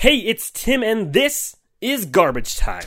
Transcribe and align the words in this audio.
Hey, 0.00 0.16
it's 0.20 0.50
Tim, 0.50 0.82
and 0.82 1.12
this 1.12 1.58
is 1.82 2.06
Garbage 2.06 2.56
Time. 2.56 2.84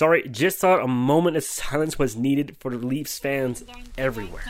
Sorry, 0.00 0.26
just 0.30 0.56
thought 0.56 0.82
a 0.82 0.88
moment 0.88 1.36
of 1.36 1.44
silence 1.44 1.98
was 1.98 2.16
needed 2.16 2.56
for 2.58 2.70
the 2.70 2.78
Leafs 2.78 3.18
fans 3.18 3.62
everywhere. 3.98 4.42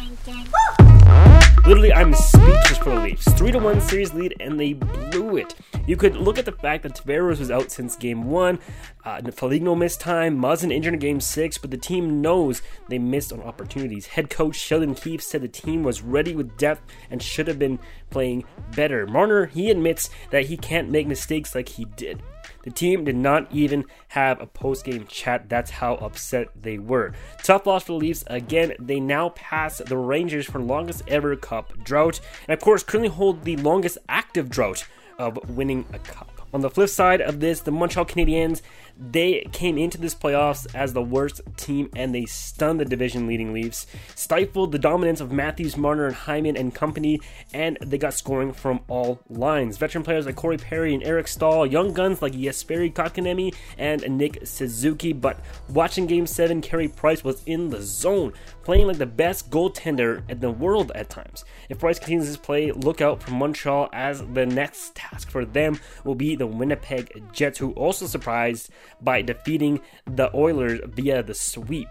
Literally, 1.66 1.92
I'm 1.92 2.14
speechless 2.14 2.78
for 2.78 2.90
the 2.90 3.00
Leafs. 3.00 3.32
3 3.32 3.50
to 3.50 3.58
1 3.58 3.80
series 3.80 4.14
lead, 4.14 4.36
and 4.38 4.60
they 4.60 4.74
blew 4.74 5.38
it. 5.38 5.56
You 5.88 5.96
could 5.96 6.14
look 6.14 6.38
at 6.38 6.44
the 6.44 6.52
fact 6.52 6.84
that 6.84 6.94
Tavares 6.94 7.40
was 7.40 7.50
out 7.50 7.72
since 7.72 7.96
game 7.96 8.30
1, 8.30 8.60
uh, 9.04 9.22
Foligno 9.32 9.74
missed 9.74 10.00
time, 10.00 10.38
Muzzin 10.38 10.72
injured 10.72 10.94
in 10.94 11.00
game 11.00 11.20
6, 11.20 11.58
but 11.58 11.72
the 11.72 11.76
team 11.76 12.22
knows 12.22 12.62
they 12.88 13.00
missed 13.00 13.32
on 13.32 13.42
opportunities. 13.42 14.06
Head 14.06 14.30
coach 14.30 14.54
Sheldon 14.54 14.94
Keefe 14.94 15.20
said 15.20 15.42
the 15.42 15.48
team 15.48 15.82
was 15.82 16.00
ready 16.00 16.36
with 16.36 16.56
depth 16.58 16.82
and 17.10 17.20
should 17.20 17.48
have 17.48 17.58
been 17.58 17.80
playing 18.10 18.44
better. 18.76 19.04
Marner, 19.04 19.46
he 19.46 19.68
admits 19.68 20.10
that 20.30 20.46
he 20.46 20.56
can't 20.56 20.90
make 20.90 21.08
mistakes 21.08 21.56
like 21.56 21.70
he 21.70 21.86
did. 21.86 22.22
The 22.62 22.70
team 22.70 23.04
did 23.04 23.16
not 23.16 23.50
even 23.52 23.84
have 24.08 24.40
a 24.40 24.46
post 24.46 24.84
game 24.84 25.06
chat. 25.06 25.48
That's 25.48 25.70
how 25.70 25.94
upset 25.94 26.48
they 26.60 26.78
were. 26.78 27.12
Tough 27.42 27.66
loss 27.66 27.84
for 27.84 27.92
the 27.92 27.98
Leafs. 27.98 28.24
Again, 28.26 28.74
they 28.78 29.00
now 29.00 29.30
pass 29.30 29.78
the 29.78 29.96
Rangers 29.96 30.46
for 30.46 30.60
longest 30.60 31.02
ever 31.08 31.36
cup 31.36 31.72
drought, 31.84 32.20
and 32.46 32.54
of 32.54 32.60
course, 32.60 32.82
currently 32.82 33.08
hold 33.10 33.44
the 33.44 33.56
longest 33.56 33.98
active 34.08 34.50
drought 34.50 34.86
of 35.20 35.50
winning 35.50 35.84
a 35.92 35.98
cup. 35.98 36.30
On 36.52 36.62
the 36.62 36.70
flip 36.70 36.88
side 36.88 37.20
of 37.20 37.38
this, 37.38 37.60
the 37.60 37.70
Montreal 37.70 38.06
Canadiens 38.06 38.60
they 39.00 39.46
came 39.52 39.78
into 39.78 39.96
this 39.96 40.14
playoffs 40.14 40.66
as 40.74 40.92
the 40.92 41.02
worst 41.02 41.40
team 41.56 41.88
and 41.96 42.14
they 42.14 42.26
stunned 42.26 42.80
the 42.80 42.84
division 42.84 43.26
leading 43.26 43.52
Leafs, 43.52 43.86
stifled 44.14 44.72
the 44.72 44.78
dominance 44.78 45.22
of 45.22 45.32
Matthews, 45.32 45.76
Marner, 45.76 46.06
and 46.06 46.14
Hyman 46.14 46.56
and 46.56 46.74
company, 46.74 47.20
and 47.54 47.78
they 47.80 47.96
got 47.96 48.12
scoring 48.12 48.52
from 48.52 48.80
all 48.88 49.20
lines. 49.30 49.78
Veteran 49.78 50.04
players 50.04 50.26
like 50.26 50.36
Corey 50.36 50.58
Perry 50.58 50.92
and 50.92 51.02
Eric 51.02 51.28
Staal, 51.28 51.66
young 51.66 51.94
guns 51.94 52.20
like 52.20 52.34
Jesperi 52.34 52.92
Kotkaniemi 52.92 53.54
and 53.78 54.02
Nick 54.18 54.46
Suzuki, 54.46 55.14
but 55.14 55.40
watching 55.70 56.06
Game 56.06 56.26
7, 56.26 56.60
Carey 56.60 56.88
Price 56.88 57.24
was 57.24 57.42
in 57.46 57.70
the 57.70 57.80
zone, 57.80 58.34
playing 58.64 58.86
like 58.86 58.98
the 58.98 59.06
best 59.06 59.50
goaltender 59.50 60.28
in 60.28 60.40
the 60.40 60.50
world 60.50 60.92
at 60.94 61.08
times. 61.08 61.44
If 61.70 61.78
Price 61.78 61.98
continues 61.98 62.26
his 62.26 62.36
play, 62.36 62.70
look 62.70 63.00
out 63.00 63.22
for 63.22 63.30
Montreal 63.30 63.88
as 63.94 64.22
the 64.34 64.44
next 64.44 64.94
task 65.10 65.30
for 65.30 65.44
them 65.44 65.78
will 66.04 66.14
be 66.14 66.36
the 66.36 66.46
Winnipeg 66.46 67.22
Jets, 67.32 67.58
who 67.58 67.72
also 67.72 68.06
surprised 68.06 68.70
by 69.00 69.22
defeating 69.22 69.80
the 70.06 70.34
Oilers 70.34 70.80
via 70.86 71.22
the 71.22 71.34
sweep. 71.34 71.88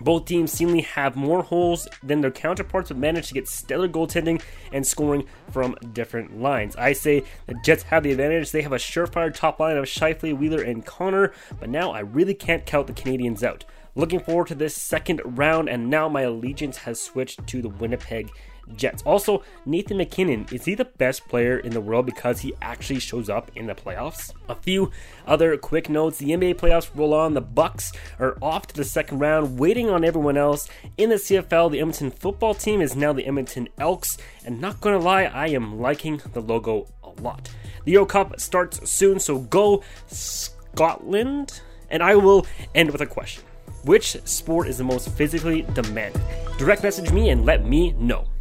Both 0.00 0.24
teams 0.24 0.50
seemingly 0.50 0.82
have 0.82 1.14
more 1.14 1.42
holes 1.42 1.86
than 2.02 2.22
their 2.22 2.30
counterparts, 2.30 2.88
but 2.88 2.96
managed 2.96 3.28
to 3.28 3.34
get 3.34 3.46
stellar 3.46 3.88
goaltending 3.88 4.42
and 4.72 4.86
scoring 4.86 5.26
from 5.50 5.76
different 5.92 6.40
lines. 6.40 6.74
I 6.76 6.92
say 6.92 7.24
the 7.46 7.54
Jets 7.64 7.84
have 7.84 8.02
the 8.02 8.10
advantage. 8.10 8.50
They 8.50 8.62
have 8.62 8.72
a 8.72 8.76
surefire 8.76 9.32
top 9.32 9.60
line 9.60 9.76
of 9.76 9.84
Scheifele, 9.84 10.36
Wheeler, 10.36 10.62
and 10.62 10.84
Connor, 10.84 11.32
but 11.60 11.68
now 11.68 11.92
I 11.92 12.00
really 12.00 12.34
can't 12.34 12.66
count 12.66 12.88
the 12.88 12.92
Canadiens 12.92 13.44
out. 13.44 13.64
Looking 13.94 14.20
forward 14.20 14.46
to 14.48 14.54
this 14.54 14.74
second 14.74 15.20
round, 15.24 15.68
and 15.68 15.90
now 15.90 16.08
my 16.08 16.22
allegiance 16.22 16.78
has 16.78 17.00
switched 17.00 17.46
to 17.48 17.60
the 17.60 17.68
Winnipeg 17.68 18.30
Jets. 18.74 19.02
Also, 19.02 19.42
Nathan 19.66 19.98
MacKinnon, 19.98 20.46
is 20.50 20.64
he 20.64 20.74
the 20.74 20.86
best 20.86 21.28
player 21.28 21.58
in 21.58 21.72
the 21.72 21.80
world 21.80 22.06
because 22.06 22.40
he 22.40 22.54
actually 22.62 23.00
shows 23.00 23.28
up 23.28 23.50
in 23.54 23.66
the 23.66 23.74
playoffs? 23.74 24.32
A 24.48 24.54
few 24.54 24.90
other 25.26 25.58
quick 25.58 25.90
notes. 25.90 26.18
The 26.18 26.30
NBA 26.30 26.54
playoffs 26.54 26.90
roll 26.94 27.12
on. 27.12 27.34
The 27.34 27.42
Bucks 27.42 27.92
are 28.18 28.38
off 28.40 28.66
to 28.68 28.74
the 28.74 28.84
second 28.84 29.18
round, 29.18 29.58
waiting 29.58 29.90
on 29.90 30.04
everyone 30.04 30.38
else. 30.38 30.70
In 30.96 31.10
the 31.10 31.16
CFL, 31.16 31.70
the 31.70 31.80
Edmonton 31.80 32.10
football 32.10 32.54
team 32.54 32.80
is 32.80 32.96
now 32.96 33.12
the 33.12 33.26
Edmonton 33.26 33.68
Elks, 33.78 34.16
and 34.44 34.58
not 34.58 34.80
gonna 34.80 34.98
lie, 34.98 35.24
I 35.24 35.48
am 35.48 35.80
liking 35.80 36.22
the 36.32 36.40
logo 36.40 36.86
a 37.04 37.10
lot. 37.20 37.50
The 37.84 37.92
Euro 37.92 38.06
Cup 38.06 38.40
starts 38.40 38.90
soon, 38.90 39.20
so 39.20 39.40
go 39.40 39.82
Scotland. 40.06 41.60
And 41.90 42.02
I 42.02 42.14
will 42.14 42.46
end 42.74 42.90
with 42.90 43.02
a 43.02 43.06
question. 43.06 43.44
Which 43.84 44.16
sport 44.24 44.68
is 44.68 44.78
the 44.78 44.84
most 44.84 45.08
physically 45.10 45.62
demanding? 45.74 46.22
Direct 46.56 46.84
message 46.84 47.10
me 47.10 47.30
and 47.30 47.44
let 47.44 47.66
me 47.66 47.92
know. 47.92 48.31